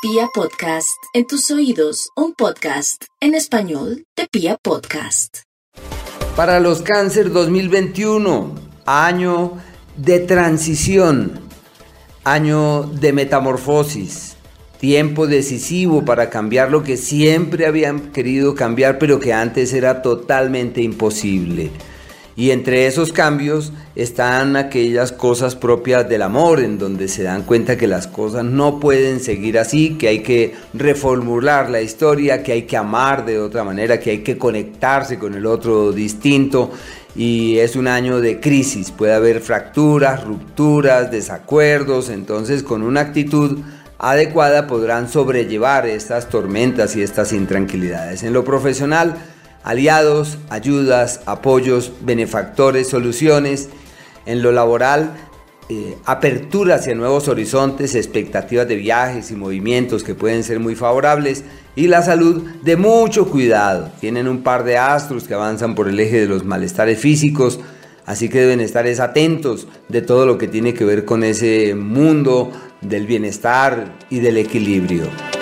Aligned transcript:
Pia 0.00 0.28
Podcast, 0.32 1.02
en 1.12 1.26
tus 1.26 1.50
oídos, 1.50 2.10
un 2.14 2.32
podcast 2.32 3.06
en 3.20 3.34
español 3.34 4.04
de 4.16 4.28
Pia 4.30 4.56
Podcast. 4.56 5.38
Para 6.36 6.60
los 6.60 6.82
cáncer 6.82 7.32
2021, 7.32 8.54
año 8.86 9.58
de 9.96 10.20
transición, 10.20 11.40
año 12.22 12.84
de 12.84 13.12
metamorfosis, 13.12 14.36
tiempo 14.78 15.26
decisivo 15.26 16.04
para 16.04 16.30
cambiar 16.30 16.70
lo 16.70 16.84
que 16.84 16.96
siempre 16.96 17.66
habían 17.66 18.12
querido 18.12 18.54
cambiar, 18.54 19.00
pero 19.00 19.18
que 19.18 19.32
antes 19.32 19.72
era 19.72 20.00
totalmente 20.00 20.80
imposible. 20.80 21.72
Y 22.38 22.52
entre 22.52 22.86
esos 22.86 23.12
cambios 23.12 23.72
están 23.96 24.54
aquellas 24.54 25.10
cosas 25.10 25.56
propias 25.56 26.08
del 26.08 26.22
amor, 26.22 26.60
en 26.60 26.78
donde 26.78 27.08
se 27.08 27.24
dan 27.24 27.42
cuenta 27.42 27.76
que 27.76 27.88
las 27.88 28.06
cosas 28.06 28.44
no 28.44 28.78
pueden 28.78 29.18
seguir 29.18 29.58
así, 29.58 29.96
que 29.98 30.06
hay 30.06 30.20
que 30.20 30.54
reformular 30.72 31.68
la 31.68 31.80
historia, 31.80 32.44
que 32.44 32.52
hay 32.52 32.62
que 32.62 32.76
amar 32.76 33.26
de 33.26 33.40
otra 33.40 33.64
manera, 33.64 33.98
que 33.98 34.10
hay 34.10 34.18
que 34.18 34.38
conectarse 34.38 35.18
con 35.18 35.34
el 35.34 35.46
otro 35.46 35.90
distinto. 35.90 36.70
Y 37.16 37.58
es 37.58 37.74
un 37.74 37.88
año 37.88 38.20
de 38.20 38.38
crisis, 38.38 38.92
puede 38.92 39.14
haber 39.14 39.40
fracturas, 39.40 40.22
rupturas, 40.22 41.10
desacuerdos, 41.10 42.08
entonces 42.08 42.62
con 42.62 42.82
una 42.84 43.00
actitud 43.00 43.58
adecuada 43.98 44.68
podrán 44.68 45.08
sobrellevar 45.08 45.88
estas 45.88 46.28
tormentas 46.28 46.94
y 46.94 47.02
estas 47.02 47.32
intranquilidades. 47.32 48.22
En 48.22 48.32
lo 48.32 48.44
profesional, 48.44 49.16
aliados, 49.62 50.38
ayudas, 50.50 51.20
apoyos, 51.26 51.92
benefactores, 52.00 52.88
soluciones. 52.88 53.68
En 54.26 54.42
lo 54.42 54.52
laboral, 54.52 55.14
eh, 55.70 55.96
apertura 56.06 56.76
hacia 56.76 56.94
nuevos 56.94 57.28
horizontes, 57.28 57.94
expectativas 57.94 58.66
de 58.66 58.76
viajes 58.76 59.30
y 59.30 59.36
movimientos 59.36 60.02
que 60.02 60.14
pueden 60.14 60.44
ser 60.44 60.60
muy 60.60 60.74
favorables. 60.74 61.44
Y 61.76 61.88
la 61.88 62.02
salud 62.02 62.42
de 62.62 62.76
mucho 62.76 63.28
cuidado. 63.28 63.90
Tienen 64.00 64.28
un 64.28 64.42
par 64.42 64.64
de 64.64 64.78
astros 64.78 65.24
que 65.24 65.34
avanzan 65.34 65.74
por 65.74 65.88
el 65.88 66.00
eje 66.00 66.20
de 66.20 66.26
los 66.26 66.44
malestares 66.44 66.98
físicos. 66.98 67.60
Así 68.06 68.30
que 68.30 68.40
deben 68.40 68.60
estar 68.60 68.86
atentos 68.86 69.68
de 69.88 70.00
todo 70.00 70.24
lo 70.24 70.38
que 70.38 70.48
tiene 70.48 70.72
que 70.72 70.86
ver 70.86 71.04
con 71.04 71.22
ese 71.22 71.74
mundo 71.74 72.50
del 72.80 73.06
bienestar 73.06 73.98
y 74.08 74.20
del 74.20 74.38
equilibrio. 74.38 75.37